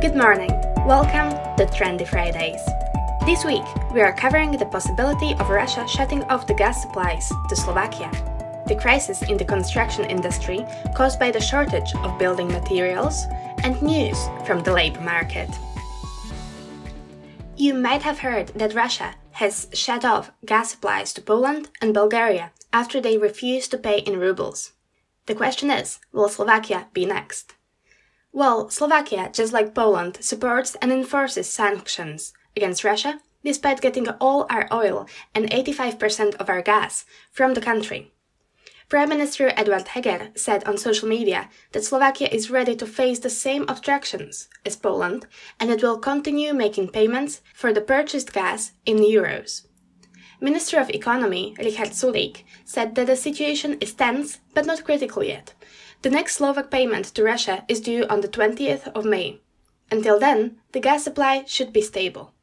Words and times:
Good 0.00 0.14
morning. 0.14 0.52
Welcome 0.86 1.30
to 1.56 1.66
Trendy 1.66 2.06
Fridays. 2.06 2.64
This 3.26 3.44
week, 3.44 3.64
we 3.92 4.00
are 4.00 4.14
covering 4.14 4.52
the 4.52 4.66
possibility 4.66 5.32
of 5.32 5.50
Russia 5.50 5.88
shutting 5.88 6.22
off 6.30 6.46
the 6.46 6.54
gas 6.54 6.82
supplies 6.82 7.28
to 7.48 7.56
Slovakia, 7.56 8.08
the 8.68 8.76
crisis 8.76 9.22
in 9.22 9.36
the 9.36 9.44
construction 9.44 10.04
industry 10.04 10.64
caused 10.94 11.18
by 11.18 11.32
the 11.32 11.40
shortage 11.40 11.92
of 11.96 12.16
building 12.16 12.46
materials, 12.46 13.24
and 13.64 13.82
news 13.82 14.16
from 14.46 14.62
the 14.62 14.72
labor 14.72 15.00
market. 15.00 15.50
You 17.56 17.74
might 17.74 18.02
have 18.02 18.20
heard 18.20 18.54
that 18.54 18.74
Russia 18.74 19.16
has 19.32 19.66
shut 19.72 20.04
off 20.04 20.30
gas 20.46 20.70
supplies 20.70 21.12
to 21.14 21.22
Poland 21.22 21.70
and 21.82 21.92
Bulgaria 21.92 22.52
after 22.72 23.00
they 23.00 23.18
refused 23.18 23.72
to 23.72 23.78
pay 23.78 23.98
in 23.98 24.20
rubles. 24.20 24.74
The 25.26 25.34
question 25.34 25.72
is 25.72 25.98
will 26.12 26.28
Slovakia 26.28 26.86
be 26.92 27.04
next? 27.04 27.57
Well, 28.32 28.70
Slovakia, 28.70 29.30
just 29.32 29.52
like 29.52 29.74
Poland, 29.74 30.18
supports 30.20 30.76
and 30.82 30.92
enforces 30.92 31.48
sanctions 31.48 32.32
against 32.56 32.84
Russia 32.84 33.20
despite 33.44 33.80
getting 33.80 34.08
all 34.20 34.46
our 34.50 34.68
oil 34.72 35.06
and 35.34 35.50
85% 35.50 36.34
of 36.36 36.48
our 36.48 36.62
gas 36.62 37.04
from 37.30 37.54
the 37.54 37.60
country. 37.60 38.12
Prime 38.88 39.10
Minister 39.10 39.52
Eduard 39.54 39.88
Heger 39.88 40.30
said 40.34 40.64
on 40.64 40.78
social 40.78 41.08
media 41.08 41.50
that 41.72 41.84
Slovakia 41.84 42.28
is 42.32 42.50
ready 42.50 42.74
to 42.76 42.86
face 42.86 43.18
the 43.18 43.30
same 43.30 43.64
obstructions 43.68 44.48
as 44.64 44.76
Poland 44.76 45.26
and 45.60 45.70
it 45.70 45.82
will 45.82 45.98
continue 45.98 46.54
making 46.54 46.88
payments 46.88 47.42
for 47.54 47.72
the 47.72 47.82
purchased 47.82 48.32
gas 48.32 48.72
in 48.86 48.96
euros. 48.98 49.67
Minister 50.40 50.78
of 50.78 50.88
Economy 50.90 51.56
Richard 51.58 51.88
Sulik 51.88 52.44
said 52.64 52.94
that 52.94 53.08
the 53.08 53.16
situation 53.16 53.76
is 53.80 53.92
tense 53.92 54.38
but 54.54 54.66
not 54.66 54.84
critical 54.84 55.24
yet. 55.24 55.54
The 56.02 56.10
next 56.10 56.36
Slovak 56.36 56.70
payment 56.70 57.06
to 57.06 57.24
Russia 57.24 57.64
is 57.66 57.80
due 57.80 58.06
on 58.08 58.20
the 58.20 58.28
20th 58.28 58.86
of 58.94 59.04
May. 59.04 59.40
Until 59.90 60.20
then, 60.20 60.58
the 60.70 60.80
gas 60.80 61.02
supply 61.02 61.42
should 61.44 61.72
be 61.72 61.82
stable. 61.82 62.34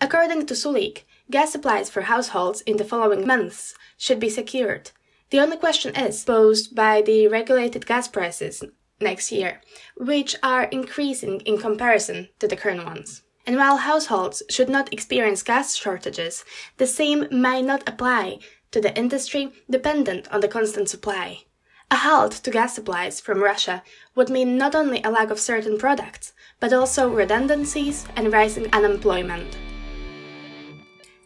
According 0.00 0.46
to 0.46 0.54
Sulik, 0.54 1.02
gas 1.32 1.50
supplies 1.50 1.90
for 1.90 2.02
households 2.02 2.60
in 2.60 2.76
the 2.76 2.84
following 2.84 3.26
months 3.26 3.74
should 3.96 4.20
be 4.20 4.30
secured. 4.30 4.92
The 5.30 5.40
only 5.40 5.56
question 5.56 5.96
is 5.96 6.24
posed 6.24 6.76
by 6.76 7.02
the 7.02 7.26
regulated 7.26 7.86
gas 7.86 8.06
prices 8.06 8.62
next 9.00 9.32
year, 9.32 9.60
which 9.96 10.36
are 10.44 10.64
increasing 10.64 11.40
in 11.40 11.58
comparison 11.58 12.28
to 12.38 12.46
the 12.46 12.56
current 12.56 12.84
ones. 12.84 13.22
And 13.46 13.56
while 13.56 13.78
households 13.78 14.42
should 14.48 14.68
not 14.68 14.92
experience 14.92 15.42
gas 15.42 15.74
shortages, 15.74 16.44
the 16.76 16.86
same 16.86 17.26
may 17.30 17.60
not 17.60 17.88
apply 17.88 18.38
to 18.70 18.80
the 18.80 18.96
industry 18.96 19.52
dependent 19.68 20.32
on 20.32 20.40
the 20.40 20.48
constant 20.48 20.88
supply. 20.88 21.44
A 21.90 21.96
halt 21.96 22.32
to 22.32 22.50
gas 22.50 22.74
supplies 22.74 23.20
from 23.20 23.42
Russia 23.42 23.82
would 24.14 24.30
mean 24.30 24.56
not 24.56 24.74
only 24.74 25.02
a 25.02 25.10
lack 25.10 25.30
of 25.30 25.38
certain 25.38 25.76
products, 25.76 26.32
but 26.58 26.72
also 26.72 27.10
redundancies 27.10 28.06
and 28.16 28.32
rising 28.32 28.72
unemployment. 28.72 29.58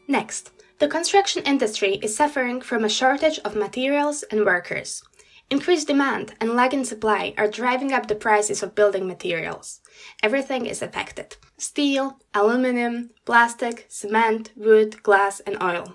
Next, 0.09 0.51
the 0.79 0.89
construction 0.89 1.43
industry 1.45 2.01
is 2.03 2.17
suffering 2.17 2.61
from 2.61 2.85
a 2.85 2.89
shortage 2.89 3.39
of 3.45 3.55
materials 3.55 4.25
and 4.25 4.45
workers. 4.45 5.03
Increased 5.49 5.87
demand 5.87 6.35
and 6.41 6.57
lag 6.57 6.75
in 6.75 6.85
supply 6.85 7.33
are 7.39 7.47
driving 7.47 7.93
up 7.93 8.09
the 8.09 8.17
prices 8.17 8.65
of 8.65 8.75
building 8.75 9.07
materials. 9.07 9.81
Everything 10.21 10.67
is 10.67 10.83
affected 10.83 11.37
steel, 11.57 12.19
aluminum, 12.35 13.11
plastic, 13.25 13.87
cement, 13.89 14.51
wood, 14.57 15.01
glass, 15.05 15.39
and 15.41 15.63
oil. 15.63 15.95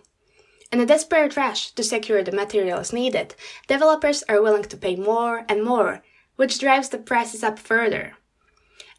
In 0.71 0.79
a 0.79 0.85
desperate 0.85 1.35
rush 1.35 1.71
to 1.71 1.83
secure 1.83 2.23
the 2.23 2.31
materials 2.31 2.93
needed, 2.93 3.35
developers 3.67 4.23
are 4.29 4.41
willing 4.41 4.63
to 4.63 4.77
pay 4.77 4.95
more 4.95 5.43
and 5.49 5.65
more, 5.65 6.01
which 6.37 6.59
drives 6.59 6.87
the 6.87 6.97
prices 6.97 7.43
up 7.43 7.59
further. 7.59 8.13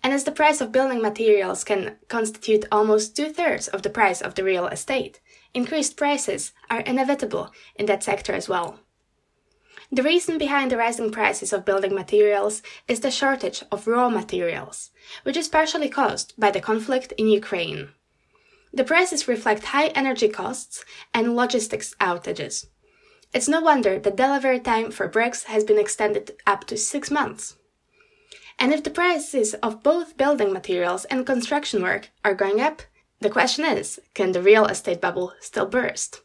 And 0.02 0.12
as 0.12 0.24
the 0.24 0.32
price 0.32 0.60
of 0.60 0.70
building 0.70 1.00
materials 1.00 1.64
can 1.64 1.96
constitute 2.08 2.66
almost 2.70 3.16
two 3.16 3.30
thirds 3.30 3.68
of 3.68 3.82
the 3.82 3.90
price 3.90 4.20
of 4.20 4.34
the 4.34 4.44
real 4.44 4.66
estate, 4.66 5.18
increased 5.54 5.96
prices 5.96 6.52
are 6.68 6.80
inevitable 6.80 7.50
in 7.74 7.86
that 7.86 8.02
sector 8.02 8.34
as 8.34 8.50
well. 8.50 8.80
The 9.94 10.02
reason 10.02 10.38
behind 10.38 10.70
the 10.70 10.78
rising 10.78 11.10
prices 11.10 11.52
of 11.52 11.66
building 11.66 11.94
materials 11.94 12.62
is 12.88 13.00
the 13.00 13.10
shortage 13.10 13.62
of 13.70 13.86
raw 13.86 14.08
materials, 14.08 14.90
which 15.22 15.36
is 15.36 15.48
partially 15.48 15.90
caused 15.90 16.32
by 16.38 16.50
the 16.50 16.62
conflict 16.62 17.12
in 17.18 17.28
Ukraine. 17.28 17.90
The 18.72 18.84
prices 18.84 19.28
reflect 19.28 19.64
high 19.64 19.88
energy 19.88 20.28
costs 20.28 20.82
and 21.12 21.36
logistics 21.36 21.94
outages. 22.00 22.68
It's 23.34 23.48
no 23.48 23.60
wonder 23.60 23.98
that 23.98 24.16
delivery 24.16 24.60
time 24.60 24.92
for 24.92 25.08
bricks 25.08 25.44
has 25.44 25.62
been 25.62 25.78
extended 25.78 26.32
up 26.46 26.64
to 26.68 26.78
six 26.78 27.10
months. 27.10 27.56
And 28.58 28.72
if 28.72 28.82
the 28.82 28.90
prices 28.90 29.52
of 29.62 29.82
both 29.82 30.16
building 30.16 30.54
materials 30.54 31.04
and 31.06 31.26
construction 31.26 31.82
work 31.82 32.08
are 32.24 32.34
going 32.34 32.62
up, 32.62 32.80
the 33.20 33.28
question 33.28 33.66
is 33.66 34.00
can 34.14 34.32
the 34.32 34.40
real 34.40 34.64
estate 34.64 35.02
bubble 35.02 35.34
still 35.40 35.66
burst? 35.66 36.22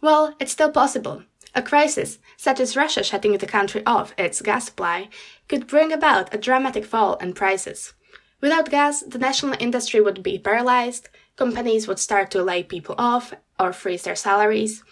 Well, 0.00 0.34
it's 0.40 0.52
still 0.52 0.70
possible. 0.70 1.24
A 1.54 1.62
crisis, 1.62 2.18
such 2.36 2.58
as 2.58 2.76
Russia 2.76 3.04
shutting 3.04 3.36
the 3.38 3.46
country 3.46 3.82
off 3.86 4.14
its 4.18 4.42
gas 4.42 4.66
supply, 4.66 5.08
could 5.48 5.66
bring 5.68 5.92
about 5.92 6.34
a 6.34 6.38
dramatic 6.38 6.84
fall 6.84 7.14
in 7.16 7.32
prices. 7.32 7.92
Without 8.40 8.70
gas, 8.70 9.00
the 9.02 9.18
national 9.18 9.54
industry 9.60 10.00
would 10.00 10.22
be 10.22 10.38
paralyzed, 10.38 11.08
companies 11.36 11.86
would 11.86 11.98
start 11.98 12.30
to 12.32 12.42
lay 12.42 12.62
people 12.62 12.94
off 12.98 13.32
or 13.58 13.72
freeze 13.72 14.02
their 14.02 14.16
salaries, 14.16 14.82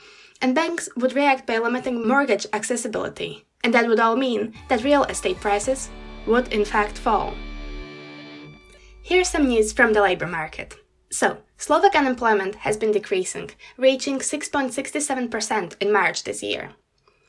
and 0.41 0.55
banks 0.55 0.89
would 0.97 1.15
react 1.15 1.47
by 1.47 1.59
limiting 1.59 2.07
mortgage 2.07 2.47
accessibility. 2.53 3.45
And 3.65 3.75
that 3.75 3.89
would 3.89 4.01
all 4.01 4.17
mean 4.17 4.55
that 4.69 4.85
real 4.85 5.05
estate 5.05 5.41
prices 5.41 5.91
would 6.27 6.53
in 6.53 6.65
fact 6.65 6.97
fall. 6.99 7.35
Here's 9.03 9.29
some 9.29 9.49
news 9.49 9.73
from 9.73 9.93
the 9.93 10.01
labor 10.01 10.27
market. 10.27 10.77
So, 11.13 11.45
Slovak 11.59 11.95
unemployment 11.95 12.55
has 12.65 12.79
been 12.79 12.91
decreasing, 12.91 13.51
reaching 13.77 14.19
6.67% 14.19 15.77
in 15.79 15.93
March 15.93 16.25
this 16.25 16.43
year. 16.43 16.71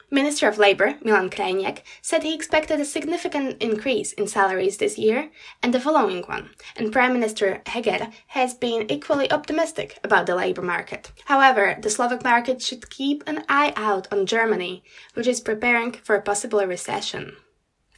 Minister 0.09 0.47
of 0.47 0.57
Labour, 0.57 0.95
Milan 1.03 1.29
Krajniak, 1.29 1.79
said 2.01 2.23
he 2.23 2.33
expected 2.33 2.79
a 2.79 2.85
significant 2.85 3.61
increase 3.61 4.13
in 4.13 4.27
salaries 4.27 4.77
this 4.77 4.97
year 4.97 5.31
and 5.61 5.73
the 5.73 5.81
following 5.81 6.21
one, 6.23 6.51
and 6.77 6.93
Prime 6.93 7.11
Minister 7.11 7.61
Heger 7.65 8.07
has 8.27 8.53
been 8.53 8.89
equally 8.89 9.29
optimistic 9.29 9.99
about 10.01 10.27
the 10.27 10.35
labour 10.35 10.61
market. 10.61 11.11
However, 11.25 11.75
the 11.81 11.89
Slovak 11.89 12.23
market 12.23 12.61
should 12.61 12.89
keep 12.89 13.23
an 13.27 13.43
eye 13.49 13.73
out 13.75 14.07
on 14.13 14.25
Germany, 14.25 14.83
which 15.13 15.27
is 15.27 15.41
preparing 15.41 15.91
for 15.91 16.15
a 16.15 16.21
possible 16.21 16.65
recession. 16.65 17.35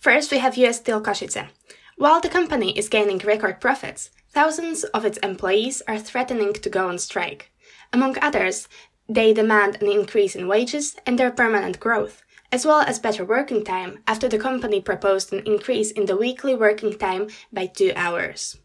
First, 0.02 0.32
we 0.32 0.40
have 0.40 0.58
US 0.58 0.78
Steel 0.78 1.02
Košice. 1.02 1.50
While 1.98 2.22
the 2.22 2.30
company 2.30 2.76
is 2.78 2.90
gaining 2.90 3.20
record 3.20 3.62
profits, 3.62 4.10
thousands 4.36 4.84
of 4.84 5.06
its 5.06 5.18
employees 5.20 5.82
are 5.88 5.98
threatening 5.98 6.52
to 6.52 6.70
go 6.70 6.90
on 6.90 6.98
strike. 6.98 7.54
Among 7.94 8.18
others, 8.22 8.68
they 9.08 9.34
demand 9.34 9.82
an 9.82 9.90
increase 9.90 10.36
in 10.36 10.50
wages 10.50 10.98
and 11.06 11.18
their 11.18 11.32
permanent 11.32 11.80
growth, 11.80 12.22
as 12.52 12.66
well 12.66 12.82
as 12.82 13.00
better 13.00 13.24
working 13.24 13.64
time 13.64 14.00
after 14.06 14.28
the 14.28 14.38
company 14.38 14.82
proposed 14.82 15.32
an 15.32 15.42
increase 15.46 15.90
in 15.92 16.06
the 16.06 16.18
weekly 16.18 16.54
working 16.54 16.98
time 16.98 17.30
by 17.54 17.66
two 17.66 17.94
hours. 17.96 18.58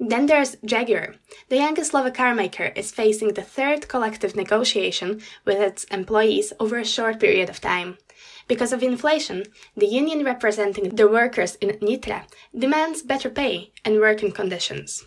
Then 0.00 0.26
there's 0.26 0.56
Jaguar. 0.64 1.14
The 1.48 1.58
youngest 1.58 1.92
carmaker 1.92 2.76
is 2.76 2.90
facing 2.90 3.34
the 3.34 3.42
third 3.42 3.86
collective 3.86 4.34
negotiation 4.34 5.22
with 5.44 5.58
its 5.58 5.84
employees 5.84 6.52
over 6.58 6.78
a 6.78 6.84
short 6.84 7.20
period 7.20 7.48
of 7.48 7.60
time. 7.60 7.98
Because 8.46 8.72
of 8.72 8.82
inflation, 8.82 9.44
the 9.76 9.86
union 9.86 10.24
representing 10.24 10.90
the 10.90 11.08
workers 11.08 11.54
in 11.56 11.70
Nitra 11.78 12.24
demands 12.56 13.02
better 13.02 13.30
pay 13.30 13.72
and 13.84 14.00
working 14.00 14.32
conditions. 14.32 15.04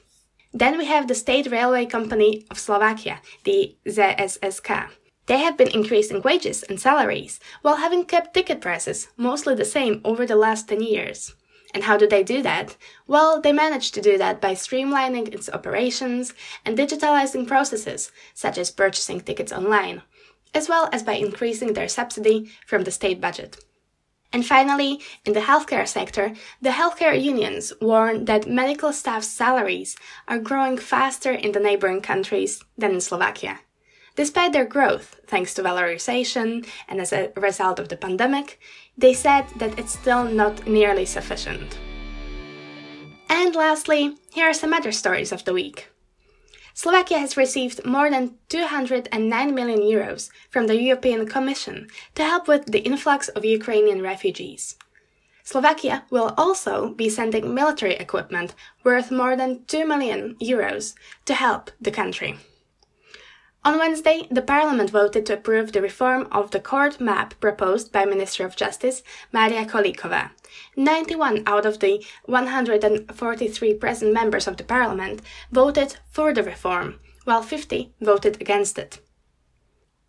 Then 0.53 0.77
we 0.77 0.85
have 0.85 1.07
the 1.07 1.15
State 1.15 1.51
Railway 1.51 1.85
Company 1.85 2.45
of 2.49 2.57
Slovakia, 2.57 3.21
the 3.43 3.75
ZSSK. 3.85 4.89
They 5.27 5.39
have 5.39 5.57
been 5.57 5.67
increasing 5.67 6.21
wages 6.21 6.63
and 6.63 6.79
salaries 6.79 7.39
while 7.61 7.75
having 7.75 8.05
kept 8.05 8.33
ticket 8.33 8.61
prices 8.61 9.09
mostly 9.17 9.55
the 9.55 9.65
same 9.65 10.01
over 10.03 10.25
the 10.25 10.37
last 10.37 10.69
10 10.69 10.81
years. 10.81 11.35
And 11.73 11.83
how 11.83 11.97
do 11.97 12.07
they 12.07 12.23
do 12.23 12.41
that? 12.41 12.77
Well, 13.07 13.41
they 13.41 13.51
managed 13.51 13.93
to 13.95 14.01
do 14.01 14.17
that 14.17 14.39
by 14.39 14.53
streamlining 14.53 15.33
its 15.33 15.49
operations 15.49 16.33
and 16.65 16.77
digitalizing 16.77 17.45
processes, 17.45 18.11
such 18.33 18.57
as 18.57 18.71
purchasing 18.71 19.19
tickets 19.19 19.51
online, 19.51 20.01
as 20.57 20.67
well 20.67 20.89
as 20.91 21.03
by 21.03 21.13
increasing 21.13 21.73
their 21.73 21.87
subsidy 21.87 22.49
from 22.65 22.83
the 22.83 22.97
state 22.99 23.21
budget. 23.21 23.63
And 24.33 24.45
finally, 24.45 24.99
in 25.25 25.33
the 25.33 25.47
healthcare 25.49 25.87
sector, 25.87 26.33
the 26.61 26.71
healthcare 26.71 27.17
unions 27.31 27.71
warn 27.79 28.25
that 28.25 28.49
medical 28.61 28.91
staff's 28.91 29.27
salaries 29.27 29.95
are 30.27 30.47
growing 30.49 30.77
faster 30.77 31.31
in 31.31 31.51
the 31.53 31.65
neighboring 31.67 32.01
countries 32.01 32.61
than 32.77 32.91
in 32.91 33.01
Slovakia. 33.01 33.59
Despite 34.15 34.51
their 34.51 34.65
growth, 34.65 35.07
thanks 35.27 35.53
to 35.53 35.63
valorization 35.63 36.67
and 36.89 36.99
as 36.99 37.13
a 37.13 37.31
result 37.37 37.79
of 37.79 37.87
the 37.89 37.95
pandemic, 37.95 38.59
they 38.97 39.13
said 39.13 39.45
that 39.57 39.77
it's 39.79 39.93
still 39.93 40.25
not 40.25 40.67
nearly 40.67 41.05
sufficient. 41.05 41.77
And 43.29 43.55
lastly, 43.55 44.17
here 44.33 44.49
are 44.49 44.53
some 44.53 44.73
other 44.73 44.91
stories 44.91 45.31
of 45.31 45.45
the 45.45 45.53
week. 45.53 45.89
Slovakia 46.77 47.17
has 47.17 47.35
received 47.35 47.83
more 47.87 48.07
than 48.11 48.37
209 48.49 49.55
million 49.55 49.79
euros 49.79 50.29
from 50.51 50.67
the 50.67 50.79
European 50.79 51.25
Commission 51.25 51.87
to 52.13 52.23
help 52.23 52.47
with 52.47 52.67
the 52.67 52.85
influx 52.85 53.29
of 53.29 53.43
Ukrainian 53.43 54.03
refugees. 54.03 54.75
Slovakia 55.43 56.03
will 56.11 56.35
also 56.37 56.93
be 56.93 57.09
sending 57.09 57.55
military 57.55 57.95
equipment 57.95 58.53
worth 58.83 59.09
more 59.09 59.35
than 59.35 59.65
2 59.65 59.87
million 59.87 60.35
euros 60.39 60.93
to 61.25 61.33
help 61.33 61.71
the 61.81 61.89
country. 61.89 62.37
On 63.67 63.77
Wednesday, 63.77 64.25
the 64.31 64.41
parliament 64.41 64.91
voted 64.91 65.25
to 65.25 65.33
approve 65.33 65.73
the 65.73 65.81
reform 65.81 66.29
of 66.31 66.51
the 66.51 66.59
court 66.61 67.01
map 67.01 67.37
proposed 67.41 67.91
by 67.91 68.05
Minister 68.05 68.45
of 68.45 68.55
Justice 68.55 69.03
Maria 69.33 69.65
Kolíková. 69.65 70.29
91 70.77 71.43
out 71.45 71.65
of 71.65 71.79
the 71.79 72.01
143 72.27 73.73
present 73.73 74.13
members 74.13 74.47
of 74.47 74.55
the 74.55 74.63
parliament 74.63 75.21
voted 75.51 75.97
for 76.09 76.33
the 76.33 76.43
reform, 76.43 77.01
while 77.25 77.41
50 77.41 77.91
voted 77.99 78.39
against 78.39 78.79
it. 78.79 79.01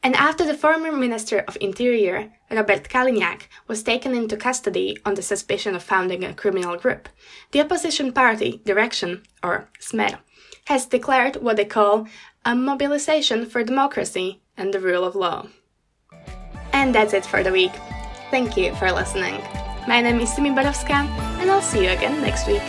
And 0.05 0.14
after 0.14 0.46
the 0.46 0.55
former 0.55 0.93
Minister 0.93 1.40
of 1.40 1.58
Interior, 1.60 2.32
Robert 2.52 2.88
Kaliňák, 2.88 3.49
was 3.66 3.82
taken 3.82 4.14
into 4.14 4.37
custody 4.37 4.96
on 5.05 5.14
the 5.14 5.22
suspicion 5.22 5.75
of 5.75 5.82
founding 5.82 6.22
a 6.22 6.32
criminal 6.32 6.76
group, 6.76 7.08
the 7.50 7.60
opposition 7.60 8.12
party, 8.12 8.62
Direction, 8.64 9.25
or 9.43 9.69
Smer, 9.81 10.20
has 10.66 10.87
declared 10.87 11.37
what 11.37 11.56
they 11.56 11.64
call 11.64 12.06
a 12.48 12.54
mobilization 12.54 13.44
for 13.44 13.62
democracy 13.62 14.40
and 14.56 14.72
the 14.72 14.80
rule 14.80 15.04
of 15.04 15.14
law. 15.14 15.46
And 16.72 16.94
that's 16.94 17.12
it 17.12 17.26
for 17.26 17.42
the 17.42 17.52
week. 17.52 17.72
Thank 18.30 18.56
you 18.56 18.74
for 18.76 18.90
listening. 18.90 19.42
My 19.86 20.00
name 20.00 20.18
is 20.18 20.32
Simi 20.32 20.48
Borowska, 20.48 21.04
and 21.40 21.50
I'll 21.50 21.60
see 21.60 21.84
you 21.84 21.90
again 21.90 22.22
next 22.22 22.46
week. 22.46 22.62